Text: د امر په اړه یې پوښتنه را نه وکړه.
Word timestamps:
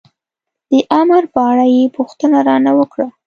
د 0.71 0.73
امر 1.01 1.23
په 1.33 1.39
اړه 1.51 1.65
یې 1.75 1.85
پوښتنه 1.97 2.37
را 2.47 2.55
نه 2.65 2.71
وکړه. 2.79 3.07